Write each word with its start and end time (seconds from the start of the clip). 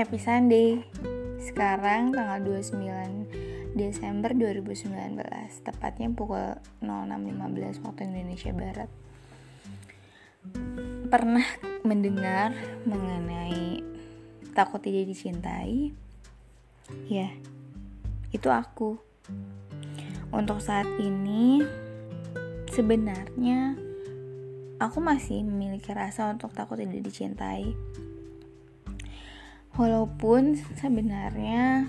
Happy 0.00 0.16
Sunday. 0.16 0.80
Sekarang 1.36 2.16
tanggal 2.16 2.40
29 2.40 3.76
Desember 3.76 4.32
2019 4.32 4.96
Tepatnya 5.60 6.08
pukul 6.16 6.56
06.15 6.80 7.84
waktu 7.84 8.08
Indonesia 8.08 8.48
Barat. 8.56 8.88
Pernah 11.12 11.44
mendengar 11.84 12.56
mengenai 12.88 13.84
takut 14.56 14.80
tidak 14.80 15.04
dicintai? 15.04 15.92
Ya, 17.04 17.36
itu 18.32 18.48
aku. 18.48 18.96
Untuk 20.32 20.64
saat 20.64 20.88
ini 20.96 21.60
Sebenarnya 22.72 23.76
Aku 24.80 24.96
masih 25.04 25.44
memiliki 25.44 25.92
rasa 25.92 26.32
untuk 26.32 26.56
takut 26.56 26.80
tidak 26.80 27.04
dicintai 27.04 27.76
walaupun 29.80 30.60
sebenarnya 30.76 31.88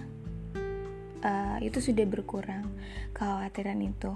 uh, 1.27 1.59
itu 1.59 1.83
sudah 1.83 2.07
berkurang 2.07 2.71
kekhawatiran 3.11 3.83
itu. 3.83 4.15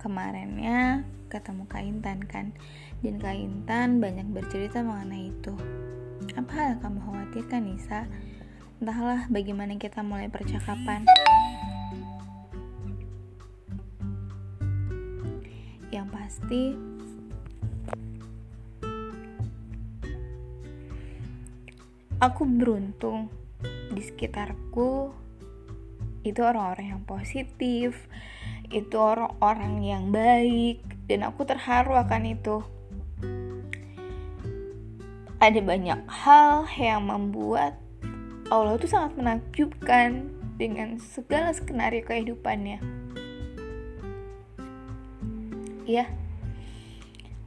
Kemarinnya 0.00 1.04
ketemu 1.28 1.68
Kaintan 1.68 2.24
kan 2.24 2.56
dan 3.04 3.20
Kaintan 3.20 4.00
banyak 4.00 4.32
bercerita 4.32 4.80
mengenai 4.80 5.28
itu. 5.28 5.52
Apa 6.40 6.50
hal 6.56 6.66
yang 6.72 6.80
kamu 6.80 6.98
khawatirkan 7.04 7.62
Nisa? 7.68 8.08
Entahlah 8.80 9.28
bagaimana 9.28 9.76
kita 9.76 10.00
mulai 10.00 10.32
percakapan. 10.32 11.04
Yang 15.92 16.06
pasti 16.08 16.62
aku 22.20 22.48
beruntung. 22.48 23.28
Di 23.92 24.02
sekitarku 24.04 25.12
itu 26.26 26.40
orang-orang 26.42 26.98
yang 26.98 27.02
positif 27.06 28.10
itu 28.66 28.98
orang-orang 28.98 29.78
yang 29.86 30.04
baik 30.10 30.82
dan 31.06 31.22
aku 31.22 31.46
terharu 31.46 31.94
akan 31.94 32.22
itu. 32.26 32.56
Ada 35.38 35.60
banyak 35.62 36.00
hal 36.10 36.66
yang 36.74 37.06
membuat 37.06 37.78
Allah 38.50 38.74
itu 38.74 38.90
sangat 38.90 39.14
menakjubkan 39.20 40.32
dengan 40.58 40.98
segala 40.98 41.52
skenario 41.54 42.02
kehidupannya. 42.02 42.82
Ya 45.86 46.10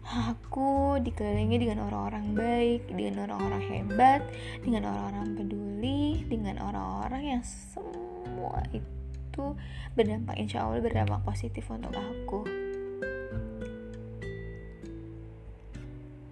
Aku 0.10 0.98
dikelilingi 1.06 1.70
dengan 1.70 1.86
orang-orang 1.86 2.34
baik, 2.34 2.90
dengan 2.90 3.30
orang-orang 3.30 3.62
hebat, 3.70 4.26
dengan 4.66 4.90
orang-orang 4.90 5.38
peduli, 5.38 6.26
dengan 6.26 6.58
orang-orang 6.66 7.38
yang 7.38 7.44
semua 7.46 8.58
itu 8.74 9.54
berdampak 9.94 10.34
insya 10.42 10.66
Allah 10.66 10.82
berdampak 10.82 11.22
positif 11.22 11.70
untuk 11.70 11.94
aku. 11.94 12.42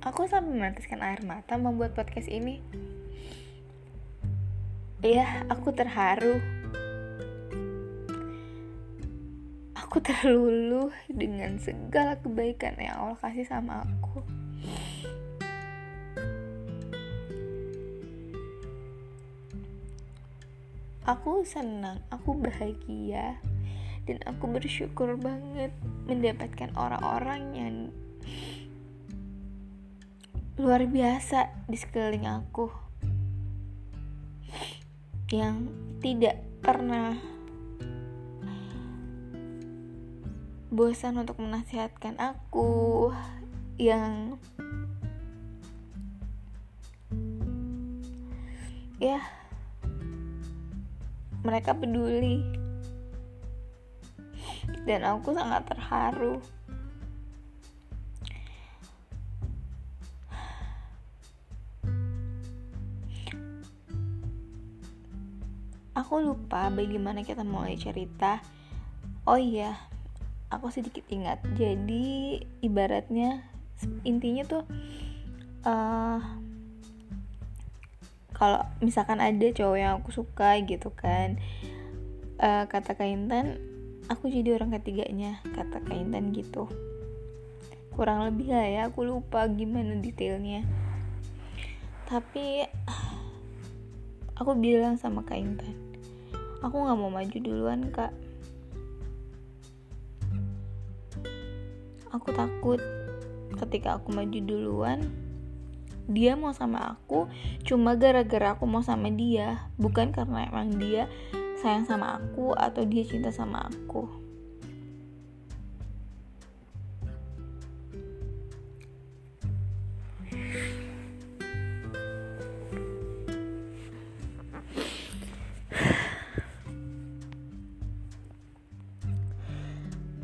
Aku 0.10 0.26
sampai 0.26 0.58
meneteskan 0.58 1.06
air 1.06 1.22
mata 1.22 1.54
membuat 1.62 1.94
podcast 1.94 2.34
ini. 2.34 2.58
Ya, 5.06 5.46
aku 5.54 5.70
terharu 5.78 6.42
aku 9.98 10.14
terluluh 10.14 10.94
dengan 11.10 11.58
segala 11.58 12.22
kebaikan 12.22 12.78
yang 12.78 13.02
Allah 13.02 13.18
kasih 13.18 13.50
sama 13.50 13.82
aku. 13.82 14.22
Aku 21.02 21.42
senang, 21.50 22.06
aku 22.14 22.38
bahagia, 22.38 23.42
dan 24.06 24.22
aku 24.30 24.46
bersyukur 24.46 25.18
banget 25.18 25.74
mendapatkan 26.06 26.70
orang-orang 26.78 27.42
yang 27.58 27.76
luar 30.62 30.86
biasa 30.86 31.66
di 31.66 31.74
sekeliling 31.74 32.30
aku 32.30 32.70
yang 35.34 35.74
tidak 36.06 36.38
pernah 36.62 37.18
bosan 40.78 41.18
untuk 41.18 41.42
menasihatkan 41.42 42.22
aku 42.22 43.10
yang 43.82 44.38
ya 49.02 49.18
mereka 51.42 51.74
peduli. 51.74 52.46
Dan 54.86 55.02
aku 55.02 55.34
sangat 55.34 55.66
terharu. 55.66 56.38
Aku 65.98 66.22
lupa 66.22 66.70
bagaimana 66.70 67.26
kita 67.26 67.42
mulai 67.42 67.74
cerita. 67.74 68.46
Oh 69.26 69.42
iya 69.42 69.97
aku 70.54 70.72
sedikit 70.72 71.04
ingat. 71.10 71.44
Jadi 71.56 72.42
ibaratnya 72.64 73.44
intinya 74.02 74.44
tuh 74.48 74.64
uh, 75.68 76.20
kalau 78.34 78.62
misalkan 78.82 79.22
ada 79.22 79.48
cowok 79.54 79.78
yang 79.78 79.94
aku 80.02 80.10
suka 80.14 80.58
gitu 80.66 80.94
kan 80.94 81.38
uh, 82.42 82.66
kata 82.66 82.98
Kaintan 82.98 83.62
aku 84.10 84.30
jadi 84.30 84.58
orang 84.58 84.74
ketiganya 84.78 85.42
kata 85.54 85.84
Kaintan 85.86 86.34
gitu. 86.34 86.70
Kurang 87.94 88.30
lebih 88.30 88.54
lah 88.54 88.68
ya 88.70 88.82
aku 88.90 89.06
lupa 89.06 89.46
gimana 89.50 89.98
detailnya. 89.98 90.66
Tapi 92.06 92.66
aku 94.38 94.52
bilang 94.58 94.96
sama 95.02 95.26
Kaintan 95.26 95.88
aku 96.62 96.76
nggak 96.82 96.98
mau 96.98 97.12
maju 97.14 97.38
duluan 97.38 97.90
kak 97.94 98.14
aku 102.18 102.34
takut 102.34 102.82
ketika 103.62 104.02
aku 104.02 104.12
maju 104.12 104.40
duluan 104.44 105.06
dia 106.08 106.36
mau 106.40 106.56
sama 106.56 106.98
aku 106.98 107.28
cuma 107.68 107.96
gara-gara 108.00 108.56
aku 108.56 108.64
mau 108.64 108.82
sama 108.82 109.12
dia 109.12 109.70
bukan 109.76 110.12
karena 110.16 110.48
emang 110.48 110.76
dia 110.80 111.06
sayang 111.58 111.90
sama 111.90 112.22
aku 112.22 112.54
atau 112.54 112.86
dia 112.86 113.04
cinta 113.04 113.34
sama 113.34 113.66
aku. 113.66 114.06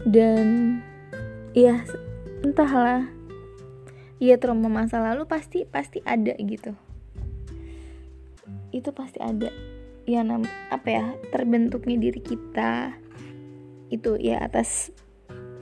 Dan 0.04 0.78
Iya, 1.54 1.86
entahlah. 2.42 3.06
Iya 4.18 4.42
trauma 4.42 4.74
masa 4.74 4.98
lalu 4.98 5.30
pasti 5.30 5.70
pasti 5.70 6.02
ada 6.02 6.34
gitu. 6.42 6.74
Itu 8.74 8.90
pasti 8.90 9.22
ada. 9.22 9.54
Ya 10.10 10.26
nam 10.26 10.50
apa 10.74 10.88
ya 10.90 11.06
terbentuknya 11.30 11.96
diri 12.02 12.20
kita 12.20 12.98
itu 13.94 14.18
ya 14.18 14.42
atas 14.42 14.90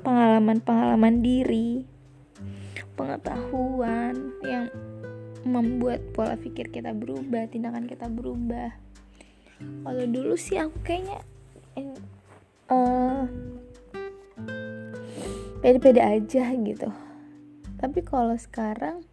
pengalaman-pengalaman 0.08 1.20
diri, 1.20 1.84
pengetahuan 2.96 4.32
yang 4.48 4.72
membuat 5.44 6.00
pola 6.16 6.40
pikir 6.40 6.72
kita 6.72 6.96
berubah, 6.96 7.52
tindakan 7.52 7.84
kita 7.84 8.08
berubah. 8.08 8.80
Kalau 9.60 10.06
dulu 10.08 10.40
sih 10.40 10.58
aku 10.58 10.80
kayaknya 10.82 11.20
uh, 12.72 13.28
pede-pede 15.62 16.02
aja 16.02 16.50
gitu. 16.58 16.90
Tapi 17.78 18.02
kalau 18.02 18.34
sekarang 18.34 19.06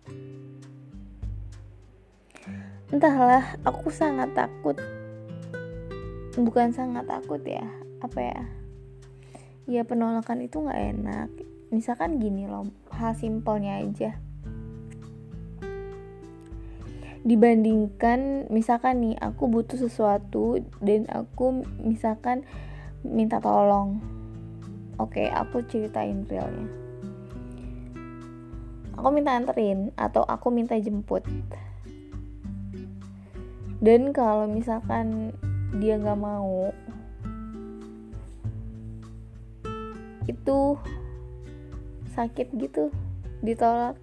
entahlah 2.89 3.61
aku 3.69 3.93
sangat 3.93 4.33
takut. 4.33 4.81
Bukan 6.41 6.73
sangat 6.73 7.05
takut 7.05 7.45
ya 7.45 7.69
apa 8.01 8.21
ya? 8.25 8.43
Ya 9.69 9.85
penolakan 9.85 10.41
itu 10.41 10.65
nggak 10.65 10.83
enak. 10.97 11.29
Misalkan 11.69 12.17
gini 12.17 12.49
loh 12.49 12.73
hal 12.97 13.13
simpelnya 13.13 13.85
aja. 13.85 14.17
Dibandingkan 17.29 18.49
misalkan 18.49 19.05
nih 19.05 19.21
aku 19.21 19.53
butuh 19.53 19.77
sesuatu 19.77 20.65
dan 20.81 21.05
aku 21.13 21.61
misalkan 21.85 22.49
minta 23.05 23.37
tolong 23.37 24.18
Oke, 24.99 25.25
okay, 25.25 25.27
aku 25.31 25.63
ceritain 25.71 26.27
realnya. 26.27 26.67
Aku 28.99 29.15
minta 29.15 29.39
anterin 29.39 29.95
atau 29.95 30.27
aku 30.27 30.51
minta 30.51 30.75
jemput. 30.75 31.23
dan 33.79 34.11
kalau 34.11 34.51
misalkan 34.51 35.31
dia 35.79 35.95
nggak 35.95 36.19
mau 36.19 36.75
itu 40.27 40.59
sakit 42.13 42.51
gitu 42.59 42.91
ditolak 43.41 43.95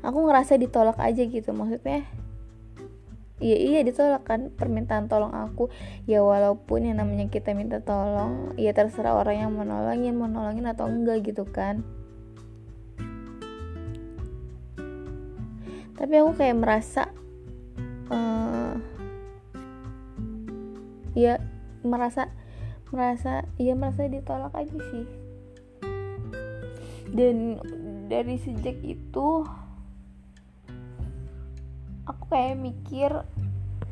aku 0.00 0.18
ngerasa 0.24 0.56
ditolak 0.56 0.96
aja 0.96 1.20
gitu 1.28 1.52
maksudnya 1.52 2.08
iya 3.42 3.58
iya 3.58 3.80
ditolak 3.82 4.22
kan 4.22 4.54
permintaan 4.54 5.10
tolong 5.10 5.34
aku. 5.34 5.66
Ya 6.06 6.22
walaupun 6.22 6.86
yang 6.86 7.02
namanya 7.02 7.26
kita 7.26 7.50
minta 7.52 7.82
tolong 7.82 8.54
ya 8.54 8.70
terserah 8.70 9.18
orang 9.18 9.36
yang 9.42 9.50
mau 9.50 9.66
nolongin 9.66 10.14
mau 10.14 10.30
nolongin 10.30 10.70
atau 10.70 10.86
enggak 10.86 11.26
gitu 11.26 11.42
kan. 11.50 11.82
Tapi 15.98 16.14
aku 16.22 16.32
kayak 16.38 16.56
merasa 16.56 17.10
uh, 18.08 18.74
ya 21.12 21.42
merasa 21.82 22.30
merasa 22.94 23.44
ya 23.58 23.74
merasa 23.74 24.06
ditolak 24.06 24.54
aja 24.54 24.78
sih. 24.94 25.06
Dan 27.12 27.60
dari 28.08 28.40
sejak 28.40 28.80
itu 28.80 29.44
kayak 32.32 32.56
mikir 32.56 33.12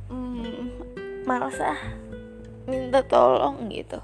hmm, 0.09 0.73
malas 1.29 1.61
ah 1.61 1.77
minta 2.65 3.05
tolong 3.05 3.69
gitu. 3.69 4.01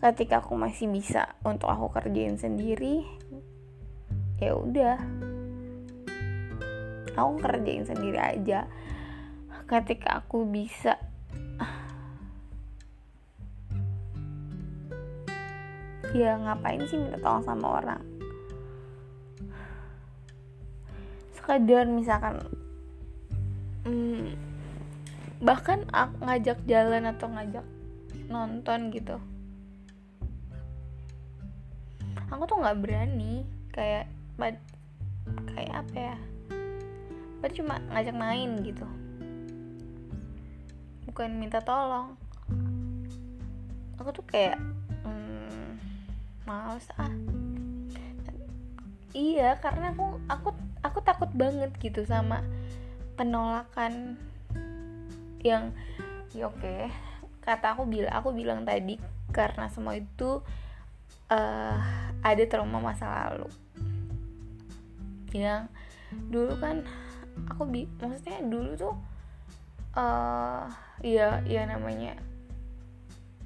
Ketika 0.00 0.40
aku 0.40 0.56
masih 0.56 0.88
bisa 0.88 1.36
untuk 1.44 1.68
aku 1.68 1.92
kerjain 1.92 2.40
sendiri 2.40 3.04
ya 4.40 4.56
udah. 4.56 4.96
Aku 7.12 7.36
kerjain 7.44 7.84
sendiri 7.84 8.16
aja. 8.16 8.64
Ketika 9.68 10.24
aku 10.24 10.48
bisa 10.48 10.96
ya 16.16 16.40
ngapain 16.40 16.80
sih 16.88 16.96
minta 16.96 17.20
tolong 17.20 17.44
sama 17.44 17.66
orang? 17.76 18.02
Sekedar 21.36 21.84
misalkan 21.92 22.63
hmm, 23.84 24.32
bahkan 25.44 25.84
ngajak 26.24 26.58
jalan 26.64 27.04
atau 27.08 27.28
ngajak 27.28 27.66
nonton 28.32 28.88
gitu. 28.90 29.16
Aku 32.32 32.42
tuh 32.48 32.58
nggak 32.58 32.80
berani. 32.80 33.44
Kayak 33.70 34.08
kayak 35.54 35.74
apa 35.84 35.94
ya? 35.94 36.16
Baru 37.44 37.52
cuma 37.60 37.78
ngajak 37.92 38.16
main 38.16 38.50
gitu. 38.64 38.86
Bukan 41.04 41.36
minta 41.36 41.60
tolong. 41.60 42.16
Aku 44.00 44.10
tuh 44.10 44.24
kayak 44.26 44.58
hmm, 45.04 45.78
males 46.48 46.88
ah. 46.96 47.12
Iya 49.14 49.62
karena 49.62 49.94
aku 49.94 50.18
aku 50.26 50.50
aku 50.82 50.98
takut 51.06 51.30
banget 51.30 51.70
gitu 51.78 52.02
sama 52.02 52.42
penolakan 53.14 54.18
yang 55.44 55.70
ya 56.34 56.50
oke 56.50 56.58
okay. 56.58 56.90
kata 57.44 57.76
aku 57.76 57.86
bilang 57.86 58.10
aku 58.10 58.34
bilang 58.34 58.66
tadi 58.66 58.98
karena 59.30 59.70
semua 59.70 59.98
itu 59.98 60.42
uh, 61.30 61.78
ada 62.22 62.42
trauma 62.48 62.80
masa 62.80 63.06
lalu. 63.06 63.50
Yang 65.34 65.68
dulu 66.30 66.54
kan 66.62 66.86
aku 67.50 67.66
bi 67.66 67.90
maksudnya 67.98 68.40
dulu 68.46 68.70
tuh 68.78 68.94
uh, 69.98 70.70
ya 71.02 71.42
ya 71.42 71.66
namanya 71.66 72.14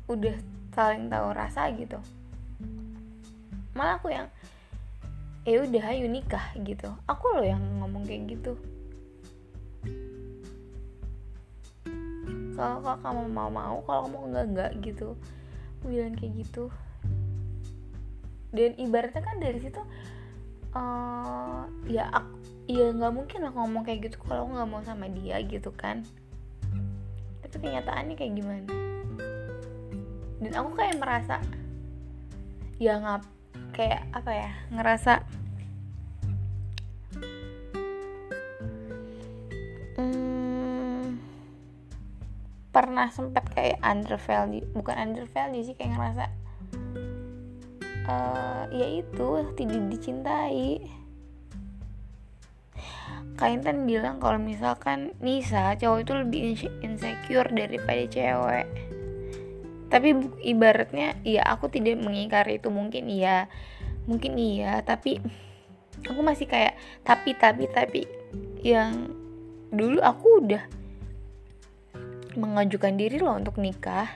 udah 0.06 0.36
saling 0.76 1.10
tahu 1.10 1.34
rasa 1.34 1.72
gitu. 1.74 1.98
Malah 3.74 3.98
aku 3.98 4.12
yang 4.12 4.28
eh 5.48 5.58
udah 5.58 5.84
ayo 5.96 6.06
nikah 6.06 6.52
gitu. 6.60 6.92
Aku 7.08 7.32
loh 7.34 7.44
yang 7.44 7.60
ngomong 7.80 8.04
kayak 8.04 8.38
gitu 8.38 8.54
kalau 12.58 12.82
kalau 12.82 12.99
kamu 13.06 13.22
mau 13.31 13.46
mau 13.46 13.78
kalau 13.87 14.10
kamu 14.10 14.19
enggak 14.34 14.46
enggak 14.50 14.70
gitu 14.82 15.08
bilang 15.87 16.19
kayak 16.19 16.43
gitu. 16.43 16.64
Dan 18.50 18.75
ibaratnya 18.75 19.22
kan 19.22 19.38
dari 19.38 19.62
situ 19.62 19.78
uh, 20.75 21.62
ya 21.87 22.10
aku 22.10 22.34
ya 22.69 22.90
nggak 22.90 23.14
mungkin 23.14 23.46
lah 23.46 23.52
ngomong 23.55 23.87
kayak 23.87 24.10
gitu 24.10 24.19
kalau 24.26 24.50
nggak 24.50 24.66
mau 24.66 24.82
sama 24.82 25.06
dia 25.06 25.38
gitu 25.46 25.70
kan. 25.70 26.02
Tapi 27.46 27.55
kenyataannya 27.62 28.19
kayak 28.19 28.34
gimana? 28.34 28.75
Dan 30.43 30.52
aku 30.58 30.75
kayak 30.75 30.99
merasa 30.99 31.38
ya 32.82 32.99
ngap 32.99 33.22
kayak 33.70 34.02
apa 34.11 34.31
ya 34.34 34.50
ngerasa 34.75 35.22
pernah 42.78 43.10
sempet 43.10 43.42
kayak 43.50 43.82
under 43.82 44.14
value 44.22 44.62
bukan 44.70 44.94
under 44.94 45.26
value 45.26 45.66
sih 45.66 45.75
kayak 45.75 45.98
ngerasa 45.98 46.30
uh, 48.08 48.64
ya 48.72 48.86
itu 49.02 49.28
tidak 49.54 49.82
dicintai. 49.92 50.82
Kaintan 53.38 53.86
bilang 53.86 54.19
kalau 54.19 54.38
misalkan 54.38 55.14
Nisa 55.22 55.78
cowok 55.78 55.98
itu 56.02 56.12
lebih 56.14 56.40
insecure 56.82 57.50
daripada 57.54 58.02
cewek. 58.10 58.66
Tapi 59.88 60.08
ibaratnya 60.42 61.14
ya 61.22 61.46
aku 61.46 61.70
tidak 61.70 62.02
mengingkari 62.02 62.58
itu 62.58 62.69
mungkin 62.69 63.06
iya 63.06 63.46
mungkin 64.10 64.36
iya 64.36 64.80
tapi 64.84 65.20
aku 66.04 66.20
masih 66.20 66.44
kayak 66.50 66.76
tapi 67.06 67.32
tapi 67.36 67.64
tapi 67.72 68.02
yang 68.60 69.12
dulu 69.72 70.00
aku 70.02 70.44
udah 70.44 70.64
mengajukan 72.38 72.94
diri 72.94 73.19
loh 73.19 73.35
untuk 73.35 73.58
nikah. 73.58 74.06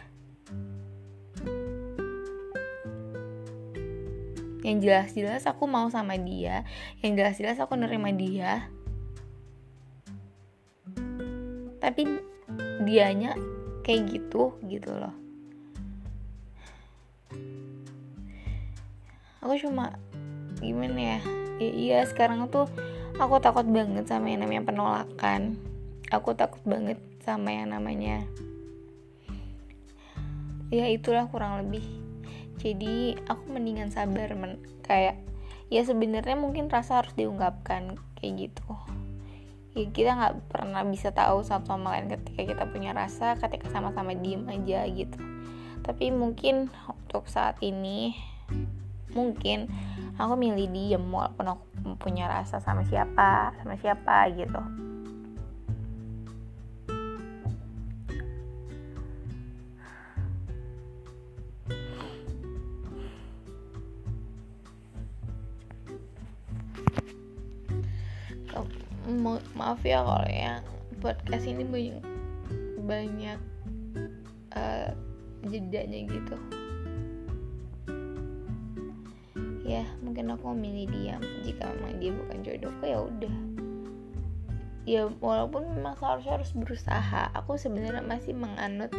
Yang 4.63 4.79
jelas-jelas 4.87 5.43
aku 5.51 5.67
mau 5.67 5.91
sama 5.91 6.15
dia. 6.15 6.63
Yang 7.03 7.13
jelas-jelas 7.19 7.59
aku 7.59 7.75
nerima 7.75 8.15
dia. 8.15 8.71
Tapi 11.83 12.07
dianya 12.87 13.35
kayak 13.83 14.07
gitu 14.15 14.55
gitu 14.71 14.91
loh. 14.95 15.15
Aku 19.43 19.59
cuma 19.59 19.99
gimana 20.63 21.19
ya? 21.19 21.21
Ya 21.59 21.71
iya 21.75 21.99
sekarang 22.07 22.47
tuh 22.47 22.71
aku 23.19 23.43
takut 23.43 23.67
banget 23.67 24.07
sama 24.07 24.31
yang 24.31 24.47
namanya 24.47 24.63
penolakan. 24.71 25.59
Aku 26.15 26.39
takut 26.39 26.63
banget 26.63 27.03
sama 27.23 27.55
yang 27.55 27.71
namanya. 27.71 28.27
Ya 30.75 30.91
itulah 30.91 31.31
kurang 31.31 31.63
lebih. 31.63 31.87
Jadi 32.59 33.15
aku 33.31 33.47
mendingan 33.51 33.95
sabar 33.95 34.35
men 34.35 34.59
kayak 34.83 35.19
ya 35.71 35.87
sebenarnya 35.87 36.35
mungkin 36.35 36.67
rasa 36.67 37.01
harus 37.01 37.15
diungkapkan 37.15 37.95
kayak 38.19 38.51
gitu. 38.51 38.69
Ya 39.73 39.87
kita 39.89 40.11
nggak 40.19 40.35
pernah 40.53 40.83
bisa 40.85 41.15
tahu 41.15 41.47
satu 41.47 41.73
sama 41.73 41.97
lain 41.97 42.13
ketika 42.13 42.43
kita 42.45 42.65
punya 42.69 42.93
rasa 42.93 43.39
ketika 43.39 43.71
sama-sama 43.71 44.13
diem 44.13 44.45
aja 44.51 44.85
gitu. 44.91 45.19
Tapi 45.83 46.11
mungkin 46.11 46.69
untuk 46.91 47.31
saat 47.31 47.59
ini 47.63 48.15
mungkin 49.13 49.69
aku 50.17 50.35
milih 50.37 50.69
diem 50.73 51.05
walaupun 51.05 51.57
aku 51.57 51.65
punya 52.01 52.29
rasa 52.29 52.61
sama 52.61 52.85
siapa 52.89 53.53
sama 53.61 53.77
siapa 53.77 54.29
gitu 54.33 54.92
Ma 69.03 69.39
maaf 69.59 69.83
ya 69.83 70.03
kalau 70.03 70.31
yang 70.31 70.63
podcast 71.03 71.47
ini 71.51 71.67
banyak 71.67 72.05
banyak 72.87 73.39
uh, 74.55 74.91
jedanya 75.47 75.99
gitu. 76.07 76.37
Ya 79.67 79.83
mungkin 80.05 80.31
aku 80.31 80.55
milih 80.55 80.87
diam 80.91 81.23
jika 81.43 81.71
memang 81.79 81.99
dia 81.99 82.11
bukan 82.15 82.39
jodohku 82.47 82.85
ya 82.87 82.99
udah 83.03 83.52
ya 84.83 85.07
walaupun 85.23 85.79
memang 85.79 85.95
seharusnya 85.95 86.43
harus 86.43 86.51
berusaha 86.59 87.31
aku 87.39 87.55
sebenarnya 87.55 88.03
masih 88.03 88.35
menganut 88.35 88.91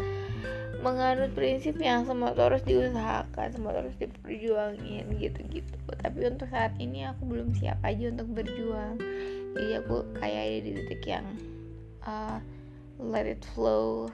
menganut 0.83 1.31
prinsip 1.31 1.79
yang 1.79 2.03
semua 2.03 2.35
harus 2.35 2.59
diusahakan 2.67 3.55
semua 3.55 3.71
harus 3.71 3.95
diperjuangin 3.95 5.15
gitu-gitu. 5.15 5.75
Tapi 5.87 6.27
untuk 6.27 6.51
saat 6.51 6.75
ini 6.75 7.07
aku 7.07 7.23
belum 7.23 7.55
siap 7.55 7.79
aja 7.87 8.11
untuk 8.11 8.27
berjuang. 8.35 8.99
Jadi 9.55 9.79
aku 9.79 10.03
kayak 10.19 10.43
ada 10.43 10.59
di 10.59 10.71
titik 10.75 11.03
yang 11.07 11.27
uh, 12.03 12.35
let 12.99 13.23
it 13.23 13.39
flow. 13.55 14.11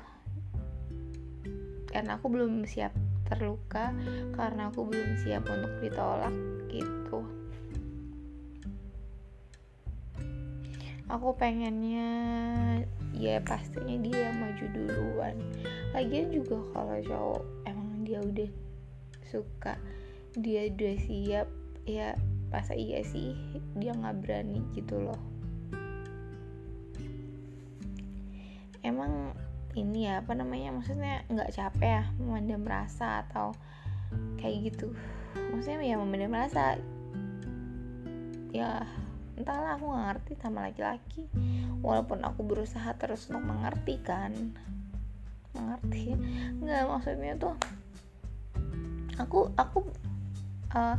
Karena 1.90 2.22
aku 2.22 2.30
belum 2.30 2.70
siap 2.70 2.94
terluka 3.26 3.90
karena 4.38 4.70
aku 4.70 4.86
belum 4.90 5.18
siap 5.26 5.50
untuk 5.50 5.74
ditolak 5.82 6.34
gitu 6.70 7.39
aku 11.10 11.34
pengennya 11.34 12.10
ya 13.18 13.42
pastinya 13.42 13.98
dia 13.98 14.30
yang 14.30 14.38
maju 14.38 14.66
duluan. 14.70 15.36
Lagian 15.92 16.30
juga 16.30 16.62
kalau 16.72 16.98
cowok 17.02 17.44
emang 17.66 18.06
dia 18.06 18.22
udah 18.22 18.50
suka 19.26 19.74
dia 20.38 20.70
udah 20.70 20.96
siap 21.02 21.48
ya 21.90 22.14
masa 22.54 22.78
iya 22.78 23.02
sih 23.02 23.34
dia 23.78 23.98
nggak 23.98 24.22
berani 24.22 24.62
gitu 24.78 25.02
loh. 25.02 25.18
Emang 28.86 29.34
ini 29.74 30.06
ya 30.10 30.22
apa 30.22 30.38
namanya 30.38 30.74
maksudnya 30.78 31.26
nggak 31.30 31.54
capek 31.54 31.90
ya 31.90 32.04
memendam 32.22 32.62
rasa 32.66 33.26
atau 33.26 33.58
kayak 34.38 34.74
gitu. 34.74 34.94
Maksudnya 35.54 35.82
ya 35.82 35.98
memendam 35.98 36.38
rasa 36.38 36.78
ya 38.54 38.86
entahlah 39.40 39.80
aku 39.80 39.86
nggak 39.88 40.06
ngerti 40.12 40.32
sama 40.44 40.60
laki-laki. 40.68 41.24
Walaupun 41.80 42.28
aku 42.28 42.44
berusaha 42.44 42.92
terus 43.00 43.32
untuk 43.32 43.48
mengerti 43.48 43.96
kan. 44.04 44.36
Mengerti. 45.56 46.20
Nggak 46.60 46.84
maksudnya 46.92 47.34
tuh 47.40 47.56
aku 49.16 49.52
aku 49.56 49.84
uh, 50.76 50.96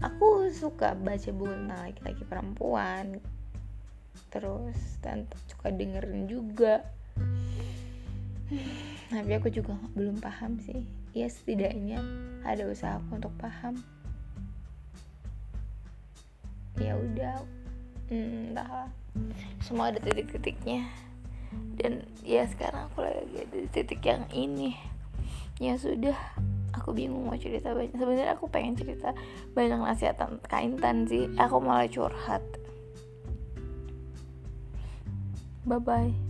aku 0.00 0.48
suka 0.52 0.96
baca 0.96 1.30
buku 1.36 1.52
tentang 1.52 1.80
laki-laki 1.84 2.22
perempuan. 2.24 3.20
Terus 4.32 4.96
dan 5.04 5.28
suka 5.52 5.68
dengerin 5.68 6.24
juga. 6.24 6.80
Tapi 9.12 9.32
aku 9.36 9.52
juga 9.52 9.76
belum 9.92 10.16
paham 10.18 10.56
sih. 10.64 10.88
Ya 11.12 11.28
setidaknya 11.28 12.00
ada 12.40 12.64
usaha 12.64 12.96
aku 12.96 13.20
untuk 13.20 13.34
paham 13.36 13.76
ya 16.80 16.96
udah. 16.96 17.36
Hmm, 18.10 18.56
semua 19.62 19.94
ada 19.94 20.02
titik-titiknya. 20.02 20.88
Dan 21.78 22.04
ya 22.26 22.46
sekarang 22.48 22.90
aku 22.90 23.06
lagi 23.06 23.36
ada 23.44 23.56
di 23.56 23.68
titik 23.70 24.02
yang 24.02 24.26
ini. 24.34 24.74
Ya 25.60 25.76
sudah 25.76 26.16
aku 26.74 26.96
bingung 26.96 27.28
mau 27.28 27.38
cerita 27.38 27.76
banyak. 27.76 27.94
Sebenarnya 27.94 28.34
aku 28.34 28.48
pengen 28.48 28.74
cerita 28.74 29.14
banyak 29.54 29.78
nasihat 29.78 30.16
kaintan 30.48 31.06
sih. 31.06 31.30
Aku 31.38 31.60
malah 31.62 31.86
curhat. 31.86 32.42
Bye 35.68 35.78
bye 35.78 36.29